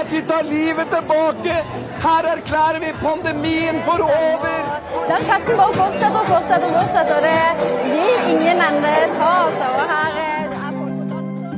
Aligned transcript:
Arbeiderpartiet 0.00 0.28
tar 0.28 0.42
livet 0.42 0.90
tilbake! 0.90 1.64
Her 2.00 2.24
erklærer 2.36 2.80
vi 2.80 2.92
pandemien 3.02 3.82
for 3.84 4.00
over! 4.00 4.60
Den 5.08 5.24
festen 5.28 5.56
bare 5.58 5.74
fortsetter 5.76 6.20
og 6.20 6.26
fortsetter 6.28 6.66
og 6.68 6.72
fortsetter. 6.78 7.16
og 7.16 7.22
Det 7.22 7.40
blir 7.84 8.18
ingen 8.32 8.60
ende 8.64 8.92
ta, 9.16 9.32
altså. 9.44 9.66
Og 9.76 9.84
her 9.92 10.12
er, 10.22 10.48
er 10.48 10.72
folk 10.78 10.94
på 10.96 11.04
danser. 11.12 11.52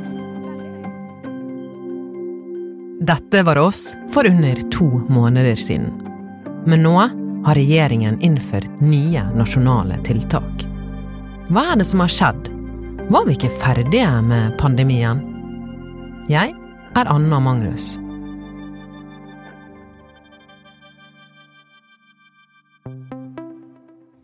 Dette 3.13 3.39
var 3.47 3.59
oss 3.63 3.97
for 4.11 4.23
under 4.27 4.57
to 4.75 4.89
måneder 5.09 5.55
siden. 5.55 5.91
Men 6.67 6.83
nå 6.83 6.95
har 6.99 7.55
regjeringen 7.55 8.21
innført 8.23 8.81
nye 8.81 9.23
nasjonale 9.39 9.97
tiltak. 10.07 10.67
Hva 11.51 11.63
er 11.73 11.77
det 11.79 11.87
som 11.87 12.01
har 12.03 12.11
skjedd? 12.11 12.43
Var 13.13 13.25
vi 13.27 13.33
ikke 13.39 13.59
ferdige 13.63 14.23
med 14.27 14.59
pandemien? 14.59 15.19
Jeg 16.31 16.55
er 16.97 17.07
Anna 17.07 17.39
Magnus. 17.41 18.03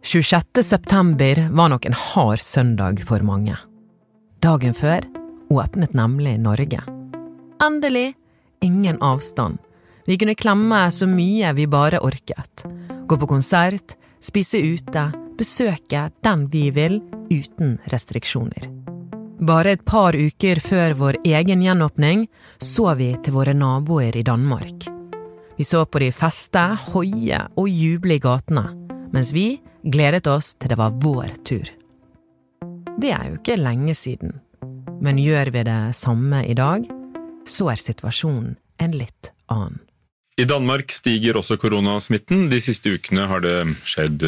«26. 0.09 0.63
september 0.63 1.49
var 1.51 1.69
nok 1.69 1.87
en 1.87 1.93
hard 1.93 2.41
søndag 2.41 3.03
for 3.05 3.21
mange. 3.21 3.59
Dagen 4.41 4.73
før 4.73 5.05
åpnet 5.53 5.93
nemlig 5.93 6.39
Norge. 6.41 6.81
Endelig 7.61 8.15
ingen 8.65 8.97
avstand. 9.05 9.59
Vi 10.07 10.17
kunne 10.17 10.35
klemme 10.35 10.79
så 10.97 11.05
mye 11.05 11.53
vi 11.53 11.67
bare 11.69 12.01
orket. 12.01 12.65
Gå 13.05 13.21
på 13.21 13.29
konsert, 13.29 13.99
spise 14.25 14.63
ute, 14.65 15.05
besøke 15.37 16.07
den 16.25 16.49
vi 16.49 16.71
vil, 16.73 17.03
uten 17.29 17.77
restriksjoner. 17.93 18.65
Bare 19.45 19.77
et 19.77 19.85
par 19.85 20.17
uker 20.17 20.57
før 20.57 20.97
vår 21.05 21.21
egen 21.37 21.69
gjenåpning 21.69 22.31
så 22.65 22.95
vi 22.97 23.13
til 23.21 23.37
våre 23.37 23.53
naboer 23.53 24.17
i 24.17 24.25
Danmark. 24.25 24.89
Vi 25.61 25.69
så 25.69 25.85
på 25.85 26.01
de 26.01 26.13
feste, 26.17 26.69
hoie 26.95 27.45
og 27.61 27.69
juble 27.69 28.17
i 28.17 28.25
gatene, 28.25 28.71
mens 29.13 29.37
vi 29.37 29.59
gledet 29.89 30.27
oss 30.29 30.53
til 30.61 30.73
det 30.73 30.79
var 30.79 30.97
vår 31.01 31.41
tur. 31.49 31.69
Det 32.99 33.11
er 33.15 33.29
jo 33.31 33.39
ikke 33.39 33.59
lenge 33.61 33.95
siden, 33.97 34.39
men 35.01 35.21
gjør 35.23 35.53
vi 35.55 35.65
det 35.69 35.81
samme 35.97 36.43
i 36.45 36.57
dag, 36.59 36.87
så 37.49 37.71
er 37.73 37.81
situasjonen 37.81 38.57
en 38.83 38.97
litt 38.97 39.33
annen. 39.53 39.81
I 40.39 40.47
Danmark 40.47 40.93
stiger 40.95 41.39
også 41.41 41.57
koronasmitten. 41.59 42.47
De 42.51 42.61
siste 42.63 42.93
ukene 42.95 43.25
har 43.27 43.43
det 43.43 43.57
skjedd 43.83 44.23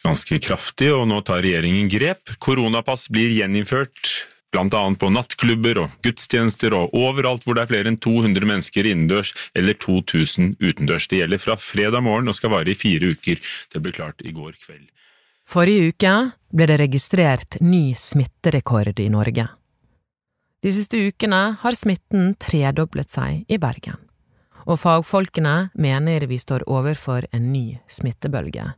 ganske 0.00 0.38
kraftig, 0.40 0.88
og 0.94 1.04
nå 1.10 1.18
tar 1.28 1.42
regjeringen 1.44 1.90
grep. 1.92 2.32
Koronapass 2.40 3.10
blir 3.12 3.34
gjeninnført, 3.36 4.29
annet 4.58 4.98
på 4.98 5.10
nattklubber 5.14 5.78
og 5.84 5.90
gudstjenester 6.02 6.74
og 6.74 6.94
overalt 6.96 7.44
hvor 7.44 7.54
det 7.54 7.62
er 7.62 7.70
flere 7.70 7.90
enn 7.92 8.00
200 8.02 8.46
mennesker 8.46 8.88
innendørs 8.90 9.34
eller 9.54 9.74
2000 9.78 10.56
utendørs. 10.58 11.06
Det 11.08 11.22
gjelder 11.22 11.38
fra 11.38 11.56
fredag 11.56 12.02
morgen 12.02 12.28
og 12.28 12.34
skal 12.34 12.50
vare 12.50 12.70
i 12.70 12.78
fire 12.78 13.12
uker. 13.14 13.38
Det 13.72 13.82
ble 13.82 13.92
klart 13.94 14.24
i 14.26 14.32
går 14.34 14.58
kveld. 14.58 14.88
Forrige 15.50 15.90
uke 15.90 16.14
ble 16.54 16.66
det 16.70 16.78
registrert 16.78 17.60
ny 17.60 17.94
smitterekord 17.98 19.00
i 19.00 19.08
Norge. 19.10 19.48
De 20.62 20.72
siste 20.76 20.98
ukene 20.98 21.56
har 21.62 21.74
smitten 21.74 22.34
tredoblet 22.38 23.10
seg 23.10 23.46
i 23.48 23.58
Bergen, 23.58 23.96
og 24.68 24.78
fagfolkene 24.82 25.70
mener 25.74 26.26
vi 26.28 26.38
står 26.38 26.66
overfor 26.68 27.24
en 27.32 27.48
ny 27.54 27.80
smittebølge. 27.88 28.74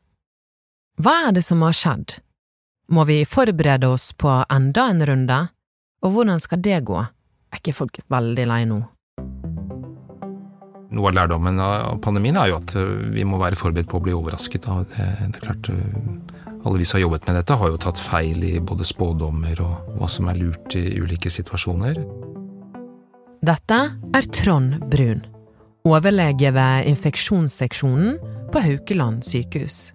Hva 1.03 1.15
er 1.27 1.35
det 1.35 1.43
som 1.43 1.65
har 1.67 1.75
skjedd? 1.75 2.21
Må 2.93 3.05
vi 3.09 3.25
forberede 3.27 3.89
oss 3.89 4.13
på 4.13 4.31
enda 4.53 4.87
en 4.93 5.05
runde? 5.09 5.41
Og 6.03 6.11
hvordan 6.11 6.41
skal 6.43 6.59
det 6.63 6.81
gå? 6.89 6.99
Er 6.99 7.61
ikke 7.61 7.77
folk 7.77 8.01
veldig 8.11 8.47
lei 8.51 8.65
nå? 8.67 8.81
Noe 10.93 11.09
av 11.09 11.15
lærdommen 11.17 11.61
av 11.63 12.01
pandemien 12.05 12.37
er 12.37 12.51
jo 12.51 12.59
at 12.59 12.75
eh, 12.77 12.89
vi 13.15 13.25
må 13.25 13.39
være 13.41 13.57
forberedt 13.57 13.89
på 13.89 14.01
å 14.01 14.05
bli 14.05 14.13
overrasket. 14.17 14.67
Det, 14.91 15.07
det 15.23 15.41
er 15.41 15.45
klart, 15.47 15.71
eh, 15.73 16.49
Alle 16.63 16.79
vi 16.79 16.87
som 16.87 16.99
har 16.99 17.07
jobbet 17.07 17.25
med 17.27 17.39
dette, 17.41 17.57
har 17.59 17.71
jo 17.73 17.79
tatt 17.81 17.99
feil 17.99 18.45
i 18.47 18.53
både 18.63 18.87
spådommer 18.87 19.63
og 19.65 19.95
hva 19.99 20.09
som 20.11 20.29
er 20.31 20.39
lurt 20.39 20.77
i 20.79 20.85
ulike 21.01 21.31
situasjoner. 21.33 21.99
Dette 23.43 23.79
er 24.15 24.29
Trond 24.37 24.77
Brun, 24.93 25.25
overlege 25.89 26.53
ved 26.55 26.91
infeksjonsseksjonen 26.93 28.21
på 28.55 28.63
Haukeland 28.63 29.27
sykehus. 29.27 29.89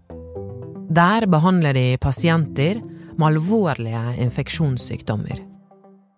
Der 0.91 1.28
behandler 1.31 1.78
de 1.78 1.85
pasienter 2.03 2.81
med 3.16 3.29
alvorlige 3.29 4.03
infeksjonssykdommer. 4.28 5.56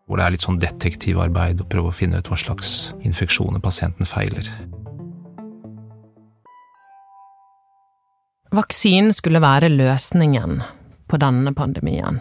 Hvor 0.09 0.17
det 0.17 0.25
er 0.25 0.33
litt 0.33 0.41
sånn 0.41 0.57
detektivarbeid 0.57 1.59
å 1.61 1.67
prøve 1.69 1.91
å 1.91 1.93
finne 1.93 2.17
ut 2.17 2.29
hva 2.31 2.37
slags 2.41 2.95
infeksjoner 3.05 3.61
pasienten 3.61 4.09
feiler. 4.09 4.47
Vaksinen 8.49 9.13
skulle 9.13 9.43
være 9.43 9.69
løsningen 9.69 10.63
på 11.05 11.19
denne 11.21 11.53
pandemien. 11.53 12.17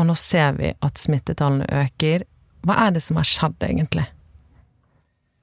Og 0.00 0.08
nå 0.08 0.16
ser 0.16 0.56
vi 0.56 0.72
at 0.72 0.96
smittetallene 0.96 1.68
øker. 1.82 2.24
Hva 2.64 2.78
er 2.86 2.96
det 2.96 3.04
som 3.04 3.20
har 3.20 3.28
skjedd, 3.28 3.60
egentlig? 3.68 4.06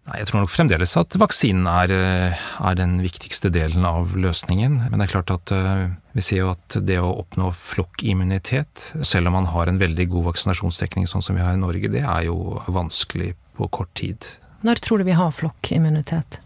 Nei, 0.07 0.21
Jeg 0.21 0.29
tror 0.29 0.43
nok 0.43 0.53
fremdeles 0.53 0.93
at 0.99 1.17
vaksinen 1.19 1.67
er, 1.67 1.91
eh, 1.91 2.43
er, 2.63 2.75
den 2.79 3.01
viktigste 3.03 3.51
delen 3.51 3.83
av 3.87 4.15
løsningen. 4.15 4.79
Men 4.87 4.99
det 4.99 5.07
er 5.07 5.13
klart 5.17 5.33
at 5.35 5.51
uh, 5.51 5.89
vi 6.15 6.23
ser 6.23 6.45
jo 6.45 6.53
at 6.53 6.77
det 6.87 6.99
å 7.03 7.11
oppnå 7.25 7.51
flokkimmunitet, 7.51 8.93
selv 9.03 9.27
om 9.27 9.35
man 9.41 9.51
har 9.51 9.67
en 9.67 9.81
veldig 9.81 10.07
god 10.13 10.29
vaksinasjonsdekning 10.31 11.09
sånn 11.11 11.25
som 11.25 11.35
vi 11.35 11.43
har 11.43 11.57
i 11.57 11.61
Norge, 11.61 11.91
det 11.91 12.05
er 12.05 12.29
jo 12.29 12.61
vanskelig 12.71 13.33
på 13.59 13.67
kort 13.67 13.91
tid. 13.99 14.23
Når 14.63 14.79
tror 14.79 15.03
du 15.03 15.09
vi 15.09 15.17
har 15.17 15.35
flokkimmunitet? 15.35 16.39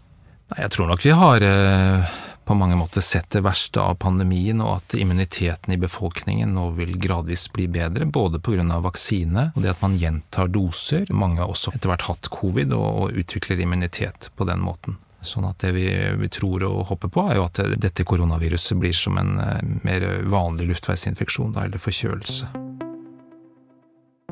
Nei, 0.50 0.58
Jeg 0.64 0.74
tror 0.74 0.90
nok 0.90 1.06
vi 1.06 1.14
har 1.14 1.46
uh, 1.46 2.18
på 2.44 2.54
mange 2.58 2.76
måter 2.76 3.00
sett 3.00 3.30
det 3.30 3.44
verste 3.44 3.80
av 3.80 3.94
pandemien, 4.02 4.60
og 4.64 4.80
at 4.80 4.96
immuniteten 4.98 5.74
i 5.74 5.78
befolkningen 5.80 6.54
nå 6.56 6.70
vil 6.78 6.96
gradvis 6.98 7.46
bli 7.54 7.68
bedre, 7.70 8.06
både 8.06 8.40
pga. 8.42 8.80
vaksine 8.80 9.50
og 9.54 9.62
det 9.62 9.70
at 9.74 9.82
man 9.82 9.96
gjentar 9.98 10.48
doser. 10.48 11.06
Mange 11.10 11.40
har 11.42 11.52
også 11.52 11.74
etter 11.74 11.92
hvert 11.92 12.08
hatt 12.08 12.30
covid 12.32 12.72
og, 12.72 12.88
og 13.02 13.22
utvikler 13.22 13.60
immunitet 13.60 14.30
på 14.36 14.48
den 14.48 14.60
måten. 14.60 14.98
Sånn 15.22 15.46
at 15.46 15.62
det 15.62 15.70
vi, 15.76 15.86
vi, 16.18 16.28
tror 16.34 16.64
og 16.66 16.88
håper 16.90 17.10
på, 17.12 17.28
er 17.30 17.38
jo 17.38 17.46
at 17.46 17.62
dette 17.78 18.02
koronaviruset 18.04 18.78
blir 18.78 18.96
som 18.96 19.20
en 19.22 19.36
uh, 19.38 19.60
mer 19.86 20.06
vanlig 20.26 20.66
luftveisinfeksjon, 20.72 21.54
da, 21.54 21.68
eller 21.68 21.78
forkjølelse. 21.78 22.50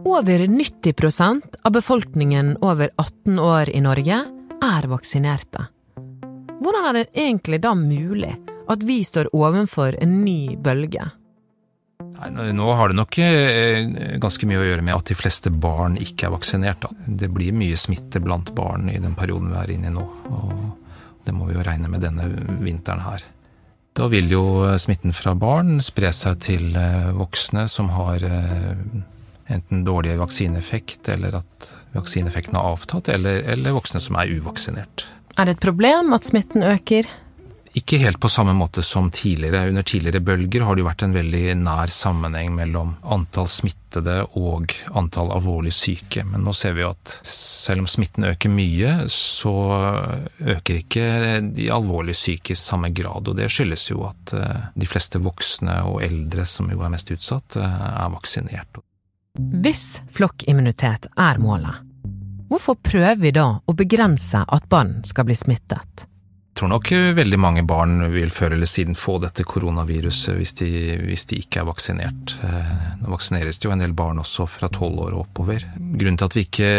Over 0.01 0.47
90% 0.49 1.61
av 1.63 1.73
befolkningen 1.77 2.57
over 2.65 2.91
18 2.97 3.39
år 3.39 3.71
i 3.71 3.83
Norge 3.85 4.23
er 4.65 4.89
vaksinerte. 4.91 5.69
Hvordan 6.61 6.91
er 6.91 6.99
det 6.99 7.07
egentlig 7.17 7.63
da 7.65 7.73
mulig 7.75 8.35
at 8.71 8.85
vi 8.87 9.01
står 9.05 9.33
ovenfor 9.37 9.97
en 10.03 10.21
ny 10.25 10.57
bølge? 10.61 11.07
Nei, 12.21 12.51
nå 12.53 12.69
har 12.77 12.91
det 12.91 12.99
nok 12.99 13.17
eh, 13.25 13.87
ganske 14.21 14.49
mye 14.49 14.61
å 14.61 14.67
gjøre 14.67 14.85
med 14.85 14.97
at 14.97 15.09
de 15.09 15.17
fleste 15.17 15.53
barn 15.53 15.97
ikke 16.01 16.29
er 16.29 16.35
vaksinert. 16.35 16.85
Det 17.07 17.31
blir 17.33 17.57
mye 17.57 17.79
smitte 17.81 18.21
blant 18.21 18.53
barn 18.57 18.91
i 18.93 18.99
den 19.01 19.17
perioden 19.17 19.53
vi 19.55 19.61
er 19.61 19.73
inne 19.73 19.89
i 19.89 19.95
nå. 19.95 20.05
og 20.29 21.23
Det 21.25 21.33
må 21.37 21.49
vi 21.49 21.57
jo 21.57 21.65
regne 21.65 21.89
med 21.93 22.05
denne 22.05 22.29
vinteren 22.61 23.05
her. 23.07 23.25
Da 23.97 24.07
vil 24.13 24.29
jo 24.31 24.43
smitten 24.79 25.17
fra 25.17 25.33
barn 25.35 25.81
spre 25.85 26.13
seg 26.15 26.45
til 26.45 26.77
eh, 26.79 27.09
voksne 27.17 27.67
som 27.73 27.89
har 27.97 28.25
eh, 28.25 28.85
enten 29.51 29.83
dårlig 29.89 30.19
vaksineeffekt, 30.21 31.09
eller 31.17 31.41
at 31.41 31.73
vaksineeffekten 31.97 32.61
har 32.61 32.69
avtatt, 32.77 33.09
eller, 33.17 33.43
eller 33.51 33.75
voksne 33.81 34.01
som 34.01 34.21
er 34.21 34.37
uvaksinert. 34.37 35.09
Er 35.41 35.49
det 35.49 35.57
et 35.57 35.63
problem 35.65 36.13
at 36.13 36.27
smitten 36.29 36.61
øker? 36.69 37.07
Ikke 37.79 38.01
helt 38.03 38.19
på 38.21 38.29
samme 38.29 38.53
måte 38.53 38.83
som 38.85 39.07
tidligere. 39.15 39.71
Under 39.71 39.87
tidligere 39.87 40.21
bølger 40.21 40.67
har 40.67 40.77
det 40.77 40.83
jo 40.83 40.89
vært 40.89 41.05
en 41.07 41.15
veldig 41.17 41.55
nær 41.63 41.93
sammenheng 41.95 42.51
mellom 42.59 42.91
antall 43.15 43.49
smittede 43.49 44.19
og 44.37 44.75
antall 45.01 45.33
alvorlig 45.33 45.73
syke. 45.73 46.27
Men 46.29 46.45
nå 46.45 46.53
ser 46.53 46.77
vi 46.77 46.85
jo 46.85 46.91
at 46.93 47.17
selv 47.25 47.87
om 47.87 47.89
smitten 47.89 48.29
øker 48.29 48.53
mye, 48.53 48.93
så 49.15 49.57
øker 50.59 50.83
ikke 50.83 51.09
de 51.57 51.73
alvorlig 51.73 52.19
syke 52.21 52.53
i 52.53 52.61
samme 52.61 52.93
grad. 52.93 53.33
Og 53.33 53.41
det 53.41 53.49
skyldes 53.55 53.89
jo 53.95 54.05
at 54.11 54.37
eh, 54.37 54.71
de 54.77 54.91
fleste 54.91 55.23
voksne 55.25 55.81
og 55.89 56.03
eldre, 56.05 56.45
som 56.45 56.69
jo 56.69 56.85
er 56.85 56.93
mest 56.93 57.17
utsatt, 57.17 57.57
eh, 57.57 57.85
er 57.95 58.13
vaksinert. 58.13 58.83
Hvis 59.65 60.03
flokkimmunitet 60.13 61.09
er 61.17 61.41
målet, 61.41 61.87
Hvorfor 62.51 62.81
prøver 62.83 63.19
vi 63.23 63.31
da 63.31 63.47
å 63.63 63.73
begrense 63.79 64.41
at 64.43 64.65
barn 64.71 65.05
skal 65.07 65.29
bli 65.29 65.37
smittet? 65.39 66.07
Jeg 66.51 66.59
tror 66.59 66.73
nok 66.73 66.89
veldig 67.17 67.39
mange 67.41 67.63
barn 67.65 68.03
vil 68.13 68.33
før 68.35 68.57
eller 68.57 68.69
siden 68.69 68.97
få 68.99 69.15
dette 69.23 69.47
koronaviruset 69.49 70.35
hvis 70.37 70.53
de, 70.59 70.71
hvis 70.99 71.29
de 71.31 71.39
ikke 71.41 71.63
er 71.63 71.69
vaksinert. 71.69 72.35
Eh, 72.45 72.73
nå 73.01 73.13
vaksineres 73.15 73.57
det 73.63 73.69
jo 73.69 73.73
en 73.73 73.81
del 73.81 73.95
barn 73.97 74.19
også 74.21 74.49
fra 74.51 74.69
tolv 74.69 74.99
år 75.07 75.15
og 75.15 75.23
oppover. 75.23 75.63
Grunnen 75.79 76.19
til 76.19 76.27
at 76.27 76.37
vi 76.37 76.45
ikke 76.49 76.73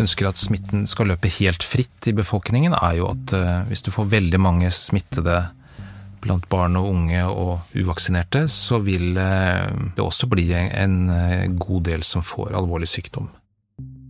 ønsker 0.00 0.30
at 0.30 0.40
smitten 0.40 0.88
skal 0.90 1.12
løpe 1.12 1.30
helt 1.36 1.62
fritt 1.68 2.08
i 2.08 2.16
befolkningen, 2.16 2.74
er 2.74 2.96
jo 2.98 3.12
at 3.12 3.36
eh, 3.36 3.54
hvis 3.68 3.84
du 3.86 3.92
får 3.94 4.08
veldig 4.16 4.40
mange 4.40 4.72
smittede 4.74 5.36
blant 6.24 6.48
barn 6.50 6.80
og 6.80 6.88
unge 6.90 7.26
og 7.28 7.76
uvaksinerte, 7.76 8.48
så 8.50 8.80
vil 8.82 9.20
eh, 9.20 9.68
det 9.94 10.02
også 10.02 10.32
bli 10.32 10.48
en 10.56 10.98
god 11.60 11.92
del 11.92 12.08
som 12.08 12.24
får 12.24 12.56
alvorlig 12.56 12.88
sykdom. 12.90 13.28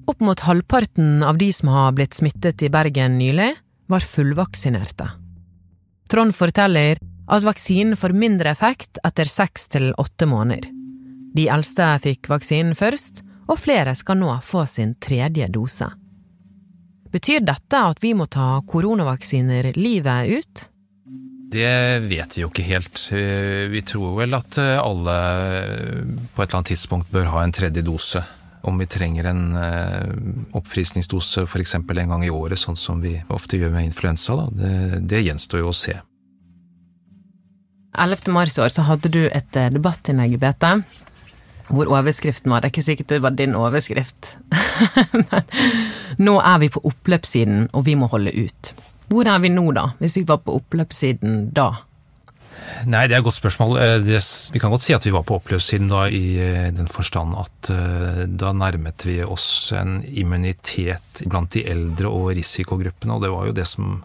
Opp 0.09 0.21
mot 0.25 0.41
halvparten 0.41 1.23
av 1.23 1.39
de 1.39 1.51
som 1.53 1.69
har 1.69 1.93
blitt 1.93 2.17
smittet 2.17 2.63
i 2.65 2.71
Bergen 2.73 3.19
nylig, 3.21 3.51
var 3.93 4.01
fullvaksinerte. 4.01 5.11
Trond 6.09 6.33
forteller 6.33 6.97
at 7.29 7.45
vaksinen 7.45 7.97
får 7.97 8.15
mindre 8.17 8.55
effekt 8.55 9.01
etter 9.05 9.29
seks 9.29 9.69
til 9.75 9.91
åtte 10.01 10.25
måneder. 10.29 10.71
De 11.37 11.45
eldste 11.53 11.91
fikk 12.01 12.31
vaksinen 12.33 12.73
først, 12.79 13.21
og 13.49 13.61
flere 13.61 13.93
skal 13.97 14.17
nå 14.21 14.33
få 14.45 14.65
sin 14.69 14.95
tredje 14.97 15.51
dose. 15.53 15.91
Betyr 17.13 17.45
dette 17.45 17.85
at 17.93 18.01
vi 18.01 18.15
må 18.17 18.31
ta 18.33 18.63
koronavaksiner 18.69 19.75
livet 19.77 20.41
ut? 20.41 20.65
Det 21.53 21.77
vet 22.09 22.37
vi 22.37 22.43
jo 22.43 22.49
ikke 22.49 22.65
helt. 22.65 23.05
Eh, 23.17 23.69
vi 23.73 23.85
tror 23.85 24.19
vel 24.23 24.37
at 24.37 24.57
eh, 24.61 24.77
alle 24.81 25.15
på 26.33 26.43
et 26.43 26.49
eller 26.49 26.59
annet 26.59 26.73
tidspunkt 26.75 27.13
bør 27.13 27.31
ha 27.33 27.45
en 27.45 27.57
tredje 27.57 27.85
dose. 27.85 28.25
Om 28.69 28.83
vi 28.83 28.89
trenger 28.91 29.31
en 29.31 29.43
eh, 29.57 30.13
oppfriskningsdose 30.59 31.47
f.eks. 31.49 31.75
en 31.79 32.13
gang 32.13 32.25
i 32.27 32.31
året, 32.31 32.61
sånn 32.61 32.77
som 32.77 33.01
vi 33.01 33.15
ofte 33.33 33.57
gjør 33.57 33.73
med 33.73 33.89
influensa, 33.89 34.37
det, 34.53 35.01
det 35.09 35.25
gjenstår 35.25 35.65
jo 35.65 35.73
å 35.73 35.77
se. 35.77 35.97
11. 37.99 38.31
mars 38.37 38.59
i 38.59 38.63
år 38.63 38.71
så 38.71 38.85
hadde 38.87 39.11
du 39.11 39.23
et 39.27 39.57
debattinnlegg 39.73 40.37
i 40.37 40.41
BT 40.43 40.67
hvor 41.69 41.91
overskriften 41.93 42.53
var 42.53 42.61
Det 42.61 42.69
er 42.69 42.73
ikke 42.73 42.87
sikkert 42.87 43.09
det 43.13 43.23
var 43.23 43.35
din 43.37 43.57
overskrift, 43.57 44.37
men 45.13 45.43
nå 46.19 46.39
er 46.41 46.63
vi 46.63 46.71
på 46.73 46.81
oppløpssiden, 46.85 47.69
og 47.73 47.85
vi 47.87 47.97
må 47.99 48.09
holde 48.09 48.33
ut. 48.33 48.73
Hvor 49.09 49.29
er 49.29 49.39
vi 49.45 49.51
nå, 49.53 49.67
da, 49.77 49.91
hvis 50.01 50.19
vi 50.21 50.25
var 50.29 50.41
på 50.45 50.57
oppløpssiden 50.59 51.51
da? 51.57 51.71
Nei, 52.87 53.07
det 53.09 53.17
er 53.17 53.23
et 53.23 53.27
godt 53.27 53.39
spørsmål. 53.39 53.79
Eh, 53.83 53.95
det, 54.05 54.21
vi 54.55 54.61
kan 54.63 54.73
godt 54.73 54.85
si 54.87 54.95
at 54.95 55.07
vi 55.07 55.15
var 55.15 55.25
på 55.27 55.39
oppløpssiden 55.39 55.91
da, 55.91 56.05
i 56.11 56.39
eh, 56.43 56.69
den 56.75 56.91
forstand 56.91 57.35
at 57.41 57.71
uh, 57.75 58.23
da 58.29 58.53
nærmet 58.55 59.07
vi 59.07 59.19
oss 59.25 59.73
en 59.77 59.99
immunitet 60.07 61.25
blant 61.27 61.51
de 61.57 61.65
eldre 61.69 62.13
og 62.13 62.31
risikogruppene, 62.39 63.17
og 63.17 63.25
det 63.25 63.33
var 63.35 63.49
jo 63.49 63.57
det 63.57 63.67
som 63.69 63.99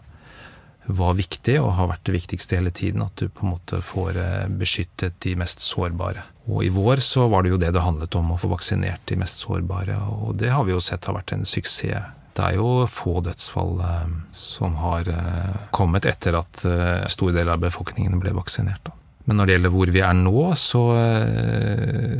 var 0.84 1.14
viktig 1.16 1.54
og 1.62 1.70
har 1.78 1.88
vært 1.88 2.04
det 2.04 2.16
viktigste 2.18 2.58
hele 2.58 2.72
tiden. 2.74 3.04
At 3.06 3.16
du 3.20 3.30
på 3.30 3.46
en 3.46 3.54
måte 3.54 3.80
får 3.80 4.18
beskyttet 4.60 5.16
de 5.24 5.32
mest 5.40 5.64
sårbare. 5.64 6.26
Og 6.50 6.66
i 6.66 6.72
vår 6.72 7.00
så 7.00 7.24
var 7.32 7.44
det 7.44 7.54
jo 7.54 7.60
det 7.62 7.70
det 7.72 7.84
handlet 7.84 8.18
om, 8.18 8.34
å 8.34 8.40
få 8.40 8.50
vaksinert 8.52 9.06
de 9.08 9.16
mest 9.22 9.40
sårbare. 9.46 9.96
Og 10.26 10.36
det 10.42 10.52
har 10.52 10.66
vi 10.68 10.74
jo 10.74 10.82
sett 10.84 11.08
har 11.08 11.16
vært 11.16 11.32
en 11.38 11.48
suksess. 11.48 12.12
Det 12.34 12.42
er 12.42 12.58
jo 12.58 12.82
få 12.90 13.20
dødsfall 13.22 13.78
eh, 13.84 14.18
som 14.34 14.74
har 14.82 15.08
eh, 15.10 15.54
kommet 15.74 16.08
etter 16.10 16.40
at 16.40 16.66
eh, 16.66 17.06
store 17.12 17.36
deler 17.36 17.54
av 17.54 17.62
befolkningen 17.62 18.18
ble 18.22 18.34
vaksinert. 18.34 18.90
Men 19.24 19.38
når 19.38 19.46
det 19.46 19.54
gjelder 19.54 19.72
hvor 19.72 19.90
vi 19.94 20.00
er 20.04 20.16
nå, 20.18 20.40
så, 20.60 20.80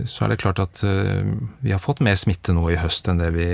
så, 0.09 0.23
er 0.25 0.31
det 0.33 0.39
klart 0.41 0.63
at 0.63 0.81
vi 0.81 1.75
har 1.75 1.83
fått 1.83 2.01
mer 2.01 2.17
smitte 2.17 2.55
nå 2.57 2.63
i 2.73 2.79
høst 2.81 3.11
enn 3.13 3.21
det 3.21 3.29
vi, 3.35 3.49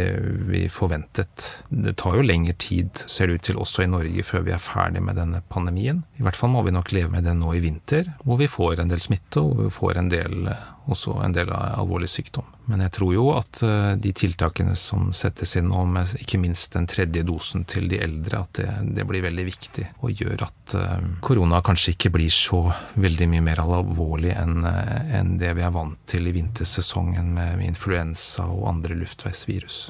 vi, 0.46 0.60
forventet. 0.70 1.48
Det 1.66 1.96
tar 1.98 2.20
jo 2.20 2.22
lengre 2.22 2.54
tid, 2.62 3.02
ser 3.10 3.26
det 3.26 3.40
ut 3.40 3.44
til, 3.48 3.58
også 3.58 3.82
i 3.82 3.88
Norge 3.90 4.22
før 4.28 4.46
vi 4.46 4.54
er 4.54 4.62
ferdig 4.62 5.02
med 5.02 5.18
denne 5.18 5.42
pandemien. 5.50 6.04
I 6.22 6.28
hvert 6.28 6.38
fall 6.38 6.54
må 6.54 6.62
vi 6.62 6.76
nok 6.76 6.94
leve 6.94 7.10
med 7.16 7.26
den 7.26 7.42
nå 7.42 7.56
i 7.58 7.64
vinter, 7.64 8.12
hvor 8.22 8.38
vi 8.38 8.46
får 8.46 8.84
en 8.84 8.94
del 8.94 9.02
smitte 9.02 9.42
og 9.42 9.66
får 9.74 9.98
en 9.98 10.14
del, 10.14 10.52
også 10.90 11.16
en 11.24 11.34
del 11.34 11.50
av 11.54 11.80
alvorlig 11.80 12.08
sykdom. 12.10 12.46
Men 12.70 12.84
jeg 12.84 12.92
tror 12.94 13.12
jo 13.14 13.24
at 13.34 13.62
eh, 13.66 13.92
de 13.98 14.12
tiltakene 14.14 14.76
som 14.78 15.10
settes 15.16 15.56
inn 15.58 15.70
nå, 15.72 15.82
med 15.90 16.14
ikke 16.20 16.38
minst 16.42 16.76
den 16.76 16.86
tredje 16.90 17.24
dosen 17.26 17.64
til 17.70 17.88
de 17.90 17.98
eldre, 18.02 18.44
at 18.44 18.60
det, 18.60 18.68
det 18.98 19.06
blir 19.08 19.24
veldig 19.26 19.46
viktig 19.48 19.86
og 20.04 20.22
gjør 20.22 20.44
at 20.46 20.76
uh, 20.78 20.98
korona 21.24 21.60
kanskje 21.66 21.96
ikke 21.96 22.12
blir 22.14 22.30
så 22.32 22.62
veldig 23.00 23.30
mye 23.32 23.46
mer 23.50 23.62
alvorlig 23.64 24.34
enn 24.36 24.62
uh, 24.66 25.16
en 25.18 25.34
det 25.40 25.54
vi 25.58 25.64
er 25.66 25.74
vant 25.74 25.98
til 26.10 26.30
i 26.30 26.34
vintersesongen 26.36 27.34
med 27.36 27.64
influensa 27.66 28.46
og 28.46 28.68
andre 28.70 28.98
luftveisvirus. 29.00 29.82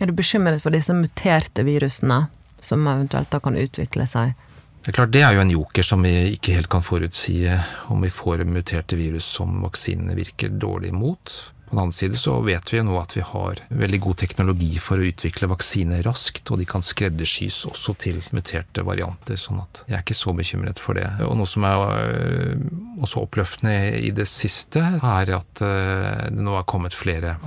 Er 0.00 0.08
du 0.08 0.16
bekymret 0.16 0.62
for 0.64 0.74
disse 0.74 0.94
muterte 0.96 1.64
virusene 1.66 2.26
som 2.62 2.86
eventuelt 2.88 3.32
da 3.32 3.40
kan 3.42 3.58
utvikle 3.58 4.06
seg? 4.08 4.36
Det 4.82 4.90
er 4.90 4.96
klart, 4.96 5.12
det 5.14 5.20
er 5.22 5.36
jo 5.36 5.42
en 5.44 5.50
joker 5.52 5.86
som 5.86 6.02
vi 6.02 6.10
ikke 6.34 6.56
helt 6.56 6.70
kan 6.70 6.82
forutsi 6.82 7.44
om 7.94 8.02
vi 8.02 8.10
får 8.10 8.42
muterte 8.50 8.98
virus 8.98 9.28
som 9.38 9.60
vaksinene 9.62 10.16
virker 10.18 10.50
dårlig 10.58 10.90
mot. 10.90 11.34
På 11.72 11.76
den 11.76 11.84
annen 11.86 11.94
side 11.94 12.18
så 12.18 12.34
vet 12.44 12.68
vi 12.68 12.80
jo 12.80 12.82
nå 12.84 12.96
at 13.00 13.14
vi 13.16 13.22
har 13.24 13.60
veldig 13.70 14.00
god 14.04 14.18
teknologi 14.20 14.72
for 14.82 15.00
å 15.00 15.06
utvikle 15.06 15.48
vaksiner 15.48 16.02
raskt, 16.04 16.50
og 16.50 16.58
de 16.60 16.66
kan 16.68 16.82
skreddersys 16.84 17.62
også 17.70 17.94
til 18.02 18.18
muterte 18.36 18.82
varianter, 18.84 19.38
sånn 19.40 19.62
at 19.62 19.84
jeg 19.86 19.96
er 19.96 20.02
ikke 20.02 20.18
så 20.18 20.34
bekymret 20.36 20.82
for 20.82 20.98
det. 20.98 21.06
Og 21.24 21.38
noe 21.38 21.48
som 21.48 21.64
er 21.64 21.86
øh, 22.02 22.66
også 23.06 23.22
oppløftende 23.22 24.02
i 24.02 24.10
det 24.12 24.26
siste, 24.28 24.82
er 24.98 25.32
at 25.38 25.64
øh, 25.64 26.26
det 26.26 26.44
nå 26.44 26.58
er 26.58 26.68
kommet 26.68 26.98
flere 26.98 27.38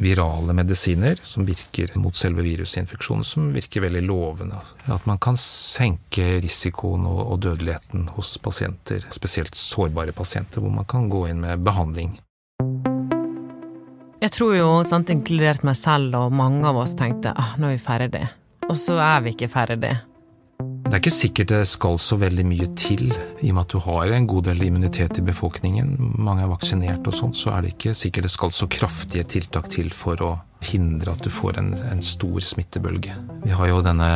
antivirale 0.00 0.52
medisiner 0.52 1.18
som 1.22 1.44
virker 1.44 1.90
mot 1.94 2.16
selve 2.16 2.42
virusinfeksjonen, 2.42 3.24
som 3.24 3.52
virker 3.52 3.80
veldig 3.80 4.02
lovende. 4.02 4.56
At 4.86 5.06
man 5.06 5.18
kan 5.18 5.36
senke 5.36 6.40
risikoen 6.40 7.04
og 7.06 7.40
dødeligheten 7.40 8.08
hos 8.16 8.38
pasienter, 8.38 9.04
spesielt 9.10 9.54
sårbare 9.54 10.12
pasienter, 10.12 10.60
hvor 10.60 10.70
man 10.70 10.84
kan 10.84 11.08
gå 11.10 11.28
inn 11.28 11.40
med 11.40 11.60
behandling. 11.60 12.18
Jeg 14.20 14.30
tror 14.32 14.56
jo, 14.56 14.84
sant, 14.84 15.10
inkludert 15.10 15.62
meg 15.64 15.76
selv 15.76 16.16
og 16.16 16.32
mange 16.32 16.66
av 16.66 16.76
oss, 16.76 16.96
tenkte 16.96 17.32
ah, 17.36 17.56
nå 17.58 17.68
er 17.68 17.76
vi 17.76 17.84
ferdig. 17.84 18.26
Og 18.68 18.76
så 18.76 18.96
er 19.00 19.20
vi 19.24 19.34
ikke 19.34 19.48
ferdig. 19.48 19.98
Det 20.90 20.96
er 20.96 21.02
ikke 21.04 21.14
sikkert 21.14 21.50
det 21.52 21.58
skal 21.70 22.00
så 22.02 22.16
veldig 22.18 22.44
mye 22.50 22.66
til, 22.74 23.12
i 23.14 23.52
og 23.52 23.54
med 23.54 23.60
at 23.62 23.74
du 23.76 23.78
har 23.84 24.10
en 24.10 24.24
god 24.26 24.48
del 24.48 24.64
immunitet 24.66 25.20
i 25.20 25.22
befolkningen. 25.22 25.92
Mange 26.18 26.42
er 26.42 26.50
vaksinert 26.50 27.06
og 27.06 27.14
sånt, 27.14 27.38
så 27.38 27.52
er 27.54 27.62
det 27.62 27.76
ikke 27.76 27.94
sikkert 27.94 28.26
det 28.26 28.32
skal 28.34 28.50
så 28.50 28.66
kraftige 28.66 29.28
tiltak 29.38 29.70
til 29.70 29.92
for 29.94 30.18
å 30.26 30.32
hindre 30.60 31.14
at 31.14 31.22
du 31.24 31.30
får 31.32 31.56
en, 31.60 31.70
en, 31.92 32.02
stor 32.04 32.42
smittebølge. 32.44 33.14
Vi 33.44 33.52
har 33.56 33.70
jo 33.70 33.80
denne 33.84 34.08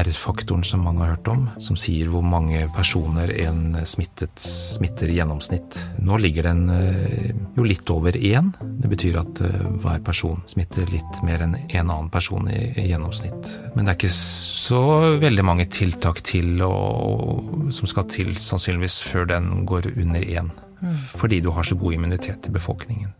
R-faktoren 0.00 0.64
som 0.66 0.82
mange 0.86 1.04
har 1.04 1.14
hørt 1.14 1.28
om, 1.30 1.44
som 1.62 1.78
sier 1.78 2.08
hvor 2.10 2.24
mange 2.26 2.64
personer 2.74 3.30
en 3.44 3.76
smittet 3.86 4.34
smitter 4.42 5.12
i 5.12 5.20
gjennomsnitt. 5.20 5.78
Nå 6.02 6.18
ligger 6.22 6.48
den 6.48 6.64
eh, 6.74 7.30
jo 7.54 7.66
litt 7.66 7.92
over 7.94 8.16
én. 8.18 8.50
Det 8.82 8.90
betyr 8.90 9.20
at 9.22 9.44
eh, 9.46 9.60
hver 9.84 10.02
person 10.02 10.42
smitter 10.50 10.88
litt 10.90 11.22
mer 11.26 11.44
enn 11.46 11.58
en 11.60 11.84
annen 11.84 12.10
person 12.12 12.50
i, 12.50 12.72
i 12.82 12.88
gjennomsnitt. 12.90 13.54
Men 13.76 13.84
det 13.84 13.94
er 13.94 14.00
ikke 14.00 14.14
så 14.62 14.80
veldig 15.18 15.44
mange 15.46 15.66
tiltak 15.72 16.20
til 16.26 16.62
og, 16.62 17.72
som 17.74 17.88
skal 17.90 18.06
til 18.10 18.34
sannsynligvis 18.38 19.00
før 19.08 19.26
den 19.32 19.64
går 19.66 19.90
under 19.96 20.22
én. 20.22 20.52
Mm. 20.82 20.98
Fordi 21.18 21.40
du 21.42 21.50
har 21.54 21.66
så 21.66 21.78
god 21.78 21.96
immunitet 21.98 22.46
i 22.46 22.54
befolkningen. 22.54 23.10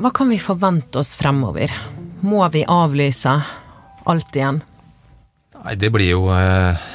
Hva 0.00 0.10
kan 0.12 0.28
vi 0.32 0.40
forvente 0.42 1.00
oss 1.00 1.14
fremover? 1.16 1.72
Må 2.24 2.42
vi 2.52 2.64
avlyse 2.68 3.34
alt 4.08 4.36
igjen? 4.36 4.62
Nei, 5.64 5.74
det 5.80 5.90
blir 5.92 6.10
jo 6.10 6.28
eh, 6.34 6.86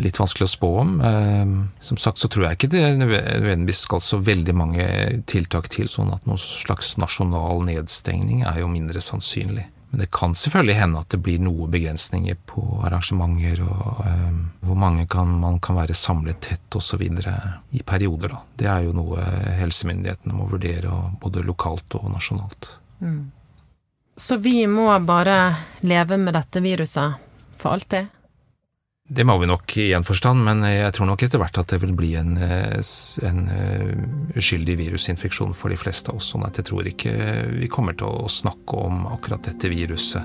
litt 0.00 0.18
vanskelig 0.20 0.48
å 0.48 0.52
spå 0.54 0.70
om. 0.82 0.94
Eh, 1.04 1.52
som 1.80 2.00
sagt 2.00 2.20
så 2.20 2.28
tror 2.32 2.48
jeg 2.48 2.58
ikke 2.58 2.72
det 2.72 2.84
nødvendigvis 3.00 3.84
skal 3.86 4.04
så 4.04 4.20
veldig 4.24 4.56
mange 4.56 4.86
tiltak 5.30 5.70
til, 5.72 5.88
sånn 5.88 6.12
at 6.16 6.24
noen 6.28 6.40
slags 6.40 6.96
nasjonal 7.00 7.64
nedstengning 7.68 8.44
er 8.48 8.62
jo 8.64 8.72
mindre 8.72 9.04
sannsynlig. 9.04 9.68
Men 9.90 10.04
det 10.04 10.10
kan 10.14 10.34
selvfølgelig 10.38 10.76
hende 10.78 11.00
at 11.02 11.10
det 11.10 11.18
blir 11.24 11.40
noe 11.42 11.66
begrensninger 11.70 12.36
på 12.46 12.62
arrangementer, 12.86 13.62
og 13.66 14.04
um, 14.06 14.38
hvor 14.62 14.78
mange 14.78 15.06
kan, 15.10 15.32
man 15.42 15.58
kan 15.62 15.80
være 15.80 15.96
samlet 15.98 16.38
tett 16.46 16.78
osv. 16.78 17.02
i 17.02 17.82
perioder. 17.82 18.36
Da. 18.36 18.44
Det 18.62 18.70
er 18.70 18.86
jo 18.86 18.94
noe 18.94 19.24
helsemyndighetene 19.58 20.36
må 20.36 20.46
vurdere, 20.50 20.94
både 21.20 21.42
lokalt 21.46 21.98
og 21.98 22.06
nasjonalt. 22.14 22.70
Mm. 23.02 23.32
Så 24.20 24.36
vi 24.36 24.66
må 24.70 24.86
bare 25.02 25.56
leve 25.80 26.20
med 26.20 26.36
dette 26.36 26.62
viruset 26.62 27.18
for 27.58 27.74
alltid? 27.74 28.06
Det 29.12 29.24
må 29.26 29.34
vi 29.42 29.46
nok 29.50 29.72
i 29.82 29.88
en 29.96 30.04
forstand, 30.06 30.38
men 30.46 30.62
jeg 30.62 30.92
tror 30.94 31.08
nok 31.10 31.24
etter 31.26 31.40
hvert 31.42 31.58
at 31.58 31.72
det 31.72 31.80
vil 31.82 31.96
bli 31.98 32.12
en, 32.14 32.36
eh, 32.38 32.76
en 33.26 33.40
eh, 33.50 33.88
uskyldig 34.38 34.76
virusinfeksjon 34.78 35.50
for 35.58 35.74
de 35.74 35.78
fleste 35.80 36.12
av 36.12 36.20
oss. 36.20 36.28
Sånn 36.30 36.44
at 36.46 36.60
jeg 36.60 36.68
tror 36.68 36.86
ikke 36.86 37.14
vi 37.56 37.66
kommer 37.66 37.98
til 37.98 38.06
å 38.06 38.30
snakke 38.30 38.78
om 38.78 39.08
akkurat 39.10 39.42
dette 39.48 39.72
viruset 39.72 40.22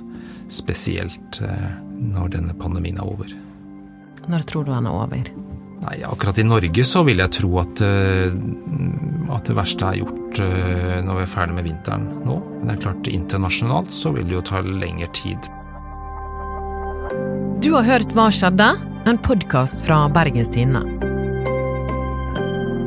spesielt 0.54 1.42
eh, 1.42 1.66
når 2.14 2.36
denne 2.38 2.54
pandemien 2.62 3.02
er 3.02 3.10
over. 3.10 3.34
Når 4.30 4.46
tror 4.54 4.70
du 4.70 4.72
den 4.76 4.92
er 4.92 5.02
over? 5.02 5.34
Nei, 5.82 5.98
Akkurat 6.06 6.38
i 6.38 6.46
Norge 6.46 6.86
så 6.86 7.02
vil 7.10 7.26
jeg 7.26 7.36
tro 7.42 7.58
at, 7.66 7.82
at 7.82 9.50
det 9.50 9.58
verste 9.58 9.90
er 9.90 10.00
gjort 10.00 10.40
når 10.40 11.20
vi 11.20 11.26
er 11.26 11.30
ferdig 11.30 11.58
med 11.58 11.68
vinteren 11.68 12.08
nå. 12.26 12.38
Men 12.54 12.70
det 12.70 12.78
er 12.78 12.86
klart 12.86 13.12
internasjonalt 13.12 13.94
så 13.94 14.14
vil 14.16 14.30
det 14.30 14.38
jo 14.38 14.46
ta 14.54 14.64
lengre 14.66 15.10
tid. 15.18 15.50
Du 17.66 17.72
har 17.74 17.82
hørt 17.82 18.12
Hva 18.14 18.28
skjedde? 18.30 18.66
En 19.10 19.18
podkast 19.26 19.80
fra 19.88 20.04
Bergens 20.14 20.52
Tidende. 20.54 20.84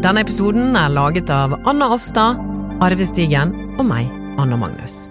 Denne 0.05 0.23
episoden 0.23 0.79
er 0.79 0.93
laget 0.95 1.33
av 1.35 1.57
Anna 1.67 1.89
Offstad, 1.97 2.39
Arve 2.79 3.09
Stigen 3.11 3.57
og 3.75 3.89
meg, 3.91 4.07
Anna 4.39 4.55
Magnus. 4.55 5.09